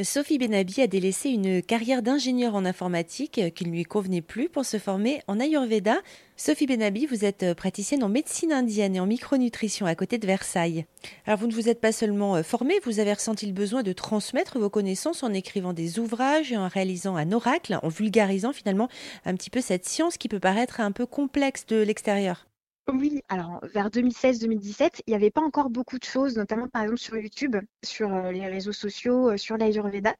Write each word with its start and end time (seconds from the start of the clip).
Sophie 0.00 0.38
Benabi 0.38 0.80
a 0.80 0.86
délaissé 0.86 1.28
une 1.28 1.60
carrière 1.60 2.00
d'ingénieur 2.00 2.54
en 2.54 2.64
informatique 2.64 3.42
qui 3.54 3.66
ne 3.66 3.72
lui 3.72 3.84
convenait 3.84 4.22
plus 4.22 4.48
pour 4.48 4.64
se 4.64 4.78
former 4.78 5.20
en 5.26 5.38
Ayurveda. 5.38 5.98
Sophie 6.34 6.66
Benabi, 6.66 7.04
vous 7.04 7.26
êtes 7.26 7.52
praticienne 7.52 8.02
en 8.02 8.08
médecine 8.08 8.54
indienne 8.54 8.96
et 8.96 9.00
en 9.00 9.06
micronutrition 9.06 9.84
à 9.84 9.94
côté 9.94 10.16
de 10.16 10.26
Versailles. 10.26 10.86
Alors 11.26 11.38
vous 11.38 11.46
ne 11.46 11.52
vous 11.52 11.68
êtes 11.68 11.82
pas 11.82 11.92
seulement 11.92 12.42
formée, 12.42 12.80
vous 12.84 13.00
avez 13.00 13.12
ressenti 13.12 13.44
le 13.44 13.52
besoin 13.52 13.82
de 13.82 13.92
transmettre 13.92 14.58
vos 14.58 14.70
connaissances 14.70 15.22
en 15.22 15.34
écrivant 15.34 15.74
des 15.74 15.98
ouvrages 15.98 16.52
et 16.52 16.56
en 16.56 16.68
réalisant 16.68 17.16
un 17.16 17.30
oracle, 17.30 17.78
en 17.82 17.88
vulgarisant 17.88 18.54
finalement 18.54 18.88
un 19.26 19.34
petit 19.34 19.50
peu 19.50 19.60
cette 19.60 19.84
science 19.84 20.16
qui 20.16 20.28
peut 20.28 20.40
paraître 20.40 20.80
un 20.80 20.92
peu 20.92 21.04
complexe 21.04 21.66
de 21.66 21.76
l'extérieur. 21.82 22.46
Oui, 22.88 23.22
alors 23.28 23.60
vers 23.72 23.90
2016-2017, 23.90 25.02
il 25.06 25.10
n'y 25.10 25.14
avait 25.14 25.30
pas 25.30 25.40
encore 25.40 25.70
beaucoup 25.70 25.98
de 26.00 26.04
choses, 26.04 26.36
notamment 26.36 26.66
par 26.68 26.82
exemple 26.82 26.98
sur 27.00 27.16
YouTube, 27.16 27.56
sur 27.84 28.12
euh, 28.12 28.32
les 28.32 28.44
réseaux 28.48 28.72
sociaux, 28.72 29.30
euh, 29.30 29.36
sur 29.36 29.56
l'Ayurveda. 29.56 30.16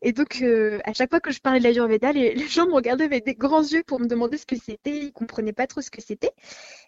Et 0.00 0.12
donc, 0.12 0.40
euh, 0.40 0.78
à 0.84 0.94
chaque 0.94 1.10
fois 1.10 1.20
que 1.20 1.30
je 1.30 1.40
parlais 1.40 1.58
de 1.58 1.64
l'Ayurveda, 1.64 2.12
les, 2.12 2.34
les, 2.34 2.48
gens 2.48 2.66
me 2.66 2.72
regardaient 2.72 3.04
avec 3.04 3.26
des 3.26 3.34
grands 3.34 3.62
yeux 3.62 3.82
pour 3.86 4.00
me 4.00 4.06
demander 4.06 4.38
ce 4.38 4.46
que 4.46 4.56
c'était. 4.56 4.96
Ils 4.96 5.06
ne 5.06 5.10
comprenaient 5.10 5.52
pas 5.52 5.66
trop 5.66 5.82
ce 5.82 5.90
que 5.90 6.00
c'était. 6.00 6.32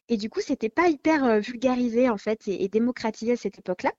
Et 0.09 0.17
du 0.17 0.31
coup, 0.31 0.41
c'était 0.41 0.69
pas 0.69 0.89
hyper 0.89 1.41
vulgarisé 1.41 2.09
en 2.09 2.17
fait 2.17 2.49
et, 2.49 2.69
démocratisé 2.69 3.33
à 3.33 3.37
cette 3.37 3.59
époque-là. 3.59 3.93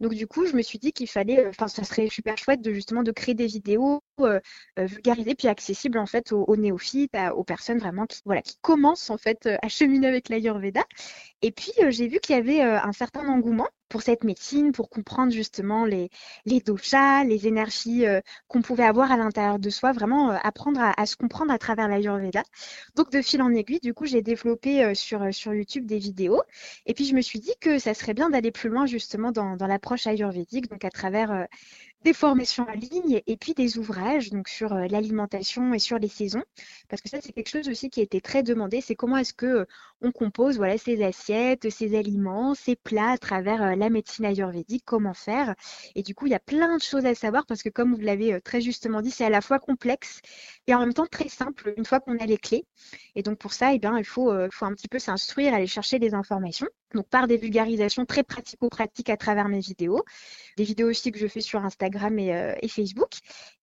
Donc 0.00 0.14
du 0.14 0.26
coup, 0.26 0.46
je 0.46 0.54
me 0.54 0.62
suis 0.62 0.78
dit 0.78 0.92
qu'il 0.92 1.08
fallait, 1.08 1.48
enfin, 1.48 1.68
ça 1.68 1.84
serait 1.84 2.08
super 2.08 2.38
chouette 2.38 2.60
de 2.60 2.72
justement 2.72 3.02
de 3.02 3.12
créer 3.12 3.34
des 3.34 3.46
vidéos 3.46 4.02
vulgarisées 4.76 5.34
puis 5.34 5.48
accessibles 5.48 5.98
en 5.98 6.06
fait 6.06 6.32
aux, 6.32 6.44
aux 6.44 6.56
néophytes, 6.56 7.16
aux 7.34 7.44
personnes 7.44 7.78
vraiment 7.78 8.06
qui 8.06 8.20
voilà 8.24 8.42
qui 8.42 8.56
commencent 8.60 9.10
en 9.10 9.18
fait 9.18 9.48
à 9.62 9.68
cheminer 9.68 10.06
avec 10.08 10.28
l'Ayurveda. 10.28 10.84
Et 11.42 11.50
puis 11.52 11.72
j'ai 11.88 12.08
vu 12.08 12.20
qu'il 12.20 12.36
y 12.36 12.38
avait 12.38 12.60
un 12.60 12.92
certain 12.92 13.26
engouement 13.28 13.68
pour 13.88 14.02
cette 14.02 14.24
médecine, 14.24 14.72
pour 14.72 14.90
comprendre 14.90 15.32
justement 15.32 15.84
les, 15.84 16.10
les 16.46 16.60
doshas, 16.60 17.24
les 17.24 17.46
énergies 17.46 18.06
euh, 18.06 18.20
qu'on 18.48 18.62
pouvait 18.62 18.84
avoir 18.84 19.12
à 19.12 19.16
l'intérieur 19.16 19.58
de 19.58 19.70
soi, 19.70 19.92
vraiment 19.92 20.32
euh, 20.32 20.36
apprendre 20.42 20.80
à, 20.80 21.00
à, 21.00 21.06
se 21.06 21.16
comprendre 21.16 21.52
à 21.52 21.58
travers 21.58 21.88
l'Ayurveda. 21.88 22.42
Donc 22.96 23.10
de 23.10 23.22
fil 23.22 23.42
en 23.42 23.52
aiguille, 23.54 23.80
du 23.80 23.94
coup, 23.94 24.06
j'ai 24.06 24.22
développé 24.22 24.84
euh, 24.84 24.94
sur, 24.94 25.32
sur 25.34 25.54
YouTube 25.54 25.86
des 25.86 25.98
vidéos. 25.98 26.42
Et 26.86 26.94
puis 26.94 27.04
je 27.06 27.14
me 27.14 27.20
suis 27.20 27.40
dit 27.40 27.54
que 27.60 27.78
ça 27.78 27.94
serait 27.94 28.14
bien 28.14 28.30
d'aller 28.30 28.50
plus 28.50 28.68
loin 28.68 28.86
justement 28.86 29.32
dans, 29.32 29.56
dans 29.56 29.66
l'approche 29.66 30.06
ayurvédique, 30.06 30.70
donc 30.70 30.84
à 30.84 30.90
travers 30.90 31.46
des 32.04 32.12
formations 32.12 32.66
en 32.68 32.72
ligne 32.72 33.22
et 33.26 33.36
puis 33.36 33.54
des 33.54 33.78
ouvrages 33.78 34.30
donc 34.30 34.48
sur 34.48 34.74
l'alimentation 34.74 35.74
et 35.74 35.78
sur 35.78 35.98
les 35.98 36.08
saisons 36.08 36.44
parce 36.88 37.02
que 37.02 37.08
ça 37.08 37.18
c'est 37.20 37.32
quelque 37.32 37.50
chose 37.50 37.68
aussi 37.68 37.90
qui 37.90 38.00
a 38.00 38.02
été 38.02 38.20
très 38.20 38.42
demandé 38.42 38.80
c'est 38.80 38.94
comment 38.94 39.16
est-ce 39.16 39.34
que 39.34 39.66
on 40.00 40.12
compose 40.12 40.56
voilà 40.56 40.78
ces 40.78 41.02
assiettes 41.02 41.68
ces 41.70 41.96
aliments 41.96 42.54
ces 42.54 42.76
plats 42.76 43.10
à 43.10 43.18
travers 43.18 43.76
la 43.76 43.90
médecine 43.90 44.24
ayurvédique, 44.24 44.84
comment 44.84 45.14
faire. 45.14 45.54
Et 45.94 46.02
du 46.02 46.14
coup, 46.14 46.26
il 46.26 46.30
y 46.30 46.34
a 46.34 46.40
plein 46.40 46.76
de 46.76 46.82
choses 46.82 47.06
à 47.06 47.14
savoir 47.14 47.46
parce 47.46 47.62
que 47.62 47.68
comme 47.68 47.94
vous 47.94 48.00
l'avez 48.00 48.34
euh, 48.34 48.40
très 48.40 48.60
justement 48.60 49.00
dit, 49.02 49.10
c'est 49.10 49.24
à 49.24 49.30
la 49.30 49.40
fois 49.40 49.58
complexe 49.58 50.20
et 50.66 50.74
en 50.74 50.80
même 50.80 50.94
temps 50.94 51.06
très 51.06 51.28
simple 51.28 51.74
une 51.76 51.84
fois 51.84 52.00
qu'on 52.00 52.18
a 52.18 52.26
les 52.26 52.38
clés. 52.38 52.66
Et 53.14 53.22
donc 53.22 53.38
pour 53.38 53.52
ça, 53.52 53.72
eh 53.74 53.78
bien, 53.78 53.98
il 53.98 54.04
faut, 54.04 54.30
euh, 54.32 54.48
faut 54.52 54.64
un 54.66 54.74
petit 54.74 54.88
peu 54.88 54.98
s'instruire, 54.98 55.54
aller 55.54 55.66
chercher 55.66 55.98
des 55.98 56.14
informations. 56.14 56.68
Donc 56.94 57.06
par 57.08 57.26
des 57.26 57.36
vulgarisations 57.36 58.04
très 58.06 58.22
pratico-pratiques 58.22 59.10
à 59.10 59.16
travers 59.16 59.48
mes 59.48 59.60
vidéos, 59.60 60.02
des 60.56 60.64
vidéos 60.64 60.88
aussi 60.88 61.12
que 61.12 61.18
je 61.18 61.26
fais 61.26 61.40
sur 61.40 61.64
Instagram 61.64 62.18
et, 62.18 62.34
euh, 62.34 62.54
Facebook, 62.68 63.12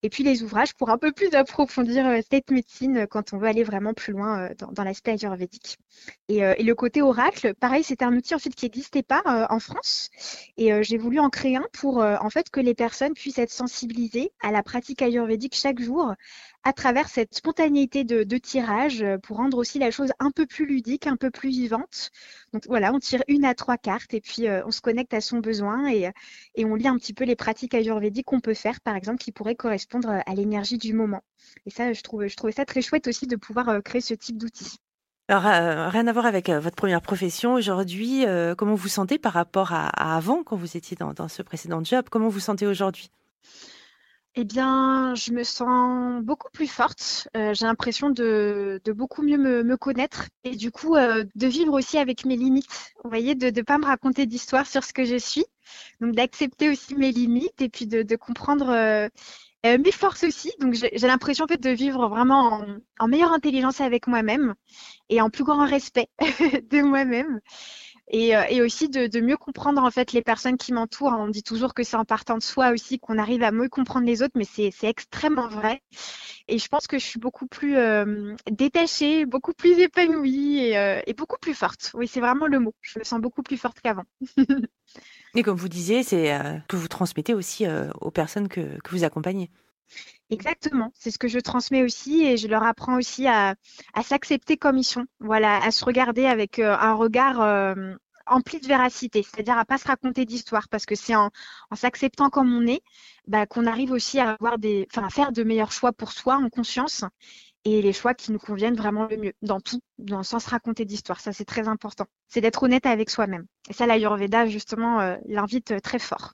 et 0.04 0.10
puis 0.10 0.24
les 0.24 0.44
ouvrages 0.44 0.74
pour 0.74 0.90
un 0.90 0.98
peu 0.98 1.12
plus 1.12 1.34
approfondir 1.34 2.06
cette 2.30 2.52
médecine 2.52 3.08
quand 3.08 3.34
on 3.34 3.38
veut 3.38 3.48
aller 3.48 3.64
vraiment 3.64 3.94
plus 3.94 4.14
loin 4.14 4.50
dans, 4.58 4.84
l'aspect 4.84 5.12
ayurvédique. 5.12 5.78
Et, 6.28 6.42
le 6.42 6.74
côté 6.74 7.02
oracle, 7.02 7.54
pareil, 7.56 7.84
c'est 7.84 8.02
un 8.02 8.14
outil 8.16 8.36
en 8.36 8.40
fait 8.40 8.50
qui 8.50 8.66
n'existait 8.66 9.04
pas 9.04 9.22
en 9.50 9.60
France 9.60 10.10
et 10.58 10.74
euh, 10.74 10.84
j'ai 10.84 10.98
voulu 10.98 11.20
en 11.20 11.30
créer 11.30 11.58
un 11.58 11.66
pour 11.74 12.02
euh, 12.02 12.16
en 12.22 12.30
fait 12.30 12.50
que 12.50 12.60
les 12.60 12.74
personnes 12.74 13.14
puissent 13.14 13.38
être 13.38 13.52
sensibilisées 13.52 14.32
à 14.42 14.52
la 14.52 14.64
pratique 14.64 15.02
ayurvédique 15.02 15.56
chaque 15.56 15.80
jour 15.80 16.14
à 16.66 16.74
travers 16.74 17.08
cette 17.08 17.34
spontanéité 17.34 18.04
de, 18.04 18.38
tirage 18.38 19.02
euh, 19.02 19.18
pour 19.18 19.38
rendre 19.38 19.58
aussi 19.58 19.80
la 19.80 19.92
chose 19.92 20.12
un 20.20 20.32
peu 20.32 20.46
plus 20.46 20.66
ludique, 20.66 21.08
un 21.08 21.16
peu 21.16 21.32
plus 21.32 21.50
vivante. 21.50 22.12
Donc 22.52 22.66
voilà, 22.68 22.92
on 22.94 23.00
tire 23.00 23.24
une 23.30 23.46
à 23.46 23.56
trois 23.56 23.78
cartes 23.78 24.14
et 24.14 24.20
puis 24.20 24.48
on 24.50 24.72
se 24.72 24.82
connecte 24.82 25.14
à 25.14 25.22
son 25.22 25.40
besoin 25.40 25.88
et, 25.90 26.12
on 26.58 26.76
lit 26.76 26.88
un 26.88 26.98
petit 26.98 27.14
peu 27.14 27.24
les 27.24 27.38
pratiques 27.38 27.74
ayurvédiques 27.74 28.26
qu'on 28.26 28.42
peut 28.42 28.54
faire, 28.54 28.82
par 28.82 28.96
exemple, 28.98 29.20
qui 29.20 29.32
pourraient 29.32 29.56
correspondre 29.56 30.10
à 30.26 30.36
l'énergie 30.36 30.78
du 30.78 30.94
moment. 30.94 31.22
Et 31.66 31.70
ça, 31.70 31.94
je, 31.94 32.02
trouvais 32.02 32.52
ça 32.52 32.66
très 32.66 32.82
chouette 32.82 33.08
aussi 33.08 33.28
de 33.28 33.38
pouvoir 33.38 33.82
créer 33.84 34.02
ce 34.02 34.14
type 34.14 34.38
d'outils. 34.38 34.80
Alors, 35.28 35.48
euh, 35.48 35.90
rien 35.90 36.06
à 36.06 36.14
voir 36.14 36.28
avec 36.28 36.50
euh, 36.50 36.60
votre 36.60 36.76
première 36.76 37.02
profession 37.02 37.54
aujourd'hui. 37.54 38.28
Euh, 38.28 38.54
comment 38.54 38.76
vous 38.76 38.88
sentez 38.88 39.18
par 39.18 39.34
rapport 39.34 39.74
à, 39.74 39.88
avant, 40.16 40.44
quand 40.44 40.56
vous 40.56 40.78
étiez 40.78 40.96
dans, 40.96 41.28
ce 41.28 41.42
précédent 41.42 41.84
job? 41.84 42.06
Comment 42.12 42.28
vous 42.28 42.40
sentez 42.40 42.68
aujourd'hui? 42.68 43.10
Eh 44.38 44.44
bien, 44.44 45.16
je 45.16 45.32
me 45.32 45.44
sens 45.44 46.22
beaucoup 46.24 46.50
plus 46.52 46.68
forte. 46.68 47.30
Euh, 47.38 47.54
j'ai 47.54 47.66
l'impression 47.66 48.10
de, 48.10 48.82
de, 48.84 48.92
beaucoup 48.92 49.22
mieux 49.24 49.38
me, 49.38 49.64
me, 49.64 49.78
connaître 49.78 50.28
et 50.44 50.56
du 50.58 50.72
coup 50.72 50.96
euh, 50.96 51.24
de 51.36 51.48
vivre 51.48 51.74
aussi 51.74 51.98
avec 51.98 52.26
mes 52.26 52.36
limites. 52.36 52.94
Vous 53.04 53.10
voyez, 53.10 53.36
de 53.36 53.48
ne 53.50 53.62
pas 53.62 53.78
me 53.78 53.86
raconter 53.86 54.26
d'histoire 54.26 54.68
sur 54.68 54.84
ce 54.84 54.92
que 54.92 55.06
je 55.06 55.16
suis. 55.16 55.46
Donc 56.02 56.16
d'accepter 56.16 56.70
aussi 56.70 56.96
mes 56.96 57.12
limites 57.14 57.62
et 57.62 57.70
puis 57.70 57.88
de, 57.88 58.04
de 58.04 58.16
comprendre 58.18 58.70
euh, 58.70 59.08
euh, 59.66 59.78
mes 59.78 59.92
forces 59.92 60.24
aussi. 60.26 60.52
Donc 60.60 60.74
j'ai 60.74 61.08
l'impression 61.08 61.46
en 61.46 61.48
fait 61.48 61.62
de 61.62 61.70
vivre 61.70 62.08
vraiment 62.10 62.54
en, 62.54 62.66
en 63.00 63.08
meilleure 63.08 63.32
intelligence 63.34 63.80
avec 63.82 64.06
moi-même 64.08 64.54
et 65.10 65.22
en 65.22 65.30
plus 65.30 65.44
grand 65.46 65.66
respect 65.66 66.10
de 66.20 66.82
moi-même. 66.82 67.40
Et, 68.08 68.36
euh, 68.36 68.44
et, 68.50 68.62
aussi 68.62 68.88
de, 68.88 69.20
mieux 69.20 69.38
comprendre 69.38 69.82
en 69.82 69.90
fait 69.90 70.14
les 70.14 70.22
personnes 70.22 70.58
qui 70.58 70.74
m'entourent. 70.74 71.16
On 71.18 71.28
dit 71.28 71.42
toujours 71.42 71.74
que 71.74 71.84
c'est 71.84 71.98
en 71.98 72.06
partant 72.06 72.38
de 72.38 72.44
soi 72.44 72.70
aussi 72.72 73.00
qu'on 73.00 73.18
arrive 73.18 73.42
à 73.42 73.52
mieux 73.52 73.68
comprendre 73.68 74.06
les 74.06 74.22
autres, 74.22 74.36
mais 74.36 74.46
c'est 74.46 74.72
extrêmement 74.84 75.48
vrai. 75.48 75.82
Et 76.48 76.60
je 76.60 76.68
pense 76.68 76.86
que 76.86 77.00
je 77.00 77.06
suis 77.06 77.20
beaucoup 77.20 77.48
plus 77.48 77.78
euh, 77.78 78.36
détachée, 78.52 79.26
beaucoup 79.26 79.54
plus 79.54 79.80
épanouie 79.80 80.60
et, 80.60 80.78
euh, 80.78 81.02
et 81.08 81.14
beaucoup 81.14 81.38
plus 81.42 81.56
forte. 81.56 81.92
Oui, 81.96 82.08
c'est 82.08 82.20
vraiment 82.20 82.46
le 82.46 82.60
mot. 82.60 82.76
Je 82.82 83.00
me 83.00 83.04
sens 83.04 83.20
beaucoup 83.20 83.42
plus 83.42 83.58
forte 83.58 83.80
qu'avant. 83.82 84.06
et 85.36 85.42
comme 85.42 85.58
vous 85.58 85.70
disiez, 85.70 86.04
c'est 86.04 86.38
que 86.68 86.76
vous 86.76 86.88
transmettez 86.88 87.34
aussi 87.34 87.66
aux 88.02 88.12
personnes 88.12 88.48
que 88.48 88.78
vous 88.92 89.04
accompagnez. 89.04 89.50
Exactement, 90.32 90.92
c'est 90.96 91.12
ce 91.12 91.20
que 91.20 91.28
je 91.28 91.40
transmets 91.40 91.84
aussi 91.84 92.24
et 92.24 92.38
je 92.38 92.48
leur 92.48 92.64
apprends 92.64 92.98
aussi 92.98 93.28
à, 93.28 93.56
s'accepter 94.04 94.58
comme 94.58 94.78
ils 94.78 94.84
sont, 94.84 95.06
voilà, 95.20 95.64
à 95.64 95.72
se 95.72 95.86
regarder 95.86 96.26
avec 96.26 96.58
euh, 96.60 96.76
un 96.76 96.94
regard 96.94 97.42
euh, 97.42 97.94
empli 98.26 98.60
de 98.60 98.68
véracité, 98.68 99.24
c'est-à-dire 99.24 99.58
à 99.58 99.66
pas 99.66 99.78
se 99.78 99.88
raconter 99.88 100.26
d'histoire, 100.26 100.68
parce 100.70 100.86
que 100.86 100.96
c'est 100.96 101.16
en, 101.16 101.30
s'acceptant 101.76 102.30
comme 102.30 102.54
on 102.56 102.66
est 102.66 102.82
bah, 103.28 103.46
qu'on 103.46 103.68
arrive 103.68 103.92
aussi 103.92 104.20
à 104.20 104.32
avoir 104.32 104.58
des, 104.58 104.88
enfin, 104.92 105.10
faire 105.10 105.32
de 105.32 105.44
meilleurs 105.44 105.72
choix 105.72 105.92
pour 105.92 106.12
soi 106.12 106.38
en 106.38 106.50
conscience 106.50 107.04
et 107.64 107.82
les 107.82 107.94
choix 107.94 108.14
qui 108.14 108.32
nous 108.32 108.40
conviennent 108.40 108.76
vraiment 108.76 109.08
le 109.08 109.18
mieux 109.18 109.34
dans 109.42 109.60
tout, 109.60 109.82
dans, 109.98 110.24
sans 110.24 110.40
se 110.40 110.50
raconter 110.50 110.86
d'histoire. 110.86 111.20
Ça, 111.20 111.34
c'est 111.34 111.46
très 111.46 111.68
important. 111.68 112.06
C'est 112.28 112.42
d'être 112.42 112.62
honnête 112.64 112.86
avec 112.86 113.10
soi-même. 113.10 113.46
Et 113.70 113.74
ça, 113.74 113.88
l'Ayurveda, 113.88 114.46
justement, 114.46 115.02
euh, 115.02 115.16
l'invite 115.26 115.82
très 115.82 116.00
fort. 116.00 116.34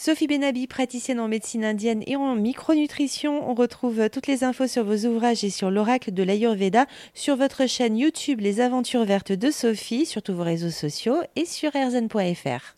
Sophie 0.00 0.28
Benabi, 0.28 0.68
praticienne 0.68 1.18
en 1.18 1.26
médecine 1.26 1.64
indienne 1.64 2.04
et 2.06 2.14
en 2.14 2.36
micronutrition. 2.36 3.50
On 3.50 3.54
retrouve 3.54 4.08
toutes 4.10 4.28
les 4.28 4.44
infos 4.44 4.68
sur 4.68 4.84
vos 4.84 5.06
ouvrages 5.06 5.42
et 5.42 5.50
sur 5.50 5.72
l'oracle 5.72 6.12
de 6.12 6.22
l'Ayurveda 6.22 6.86
sur 7.14 7.34
votre 7.34 7.66
chaîne 7.66 7.98
YouTube 7.98 8.40
Les 8.40 8.60
Aventures 8.60 9.04
Vertes 9.04 9.32
de 9.32 9.50
Sophie, 9.50 10.06
sur 10.06 10.22
tous 10.22 10.34
vos 10.34 10.44
réseaux 10.44 10.70
sociaux 10.70 11.16
et 11.34 11.44
sur 11.44 11.72
rzn.fr. 11.72 12.77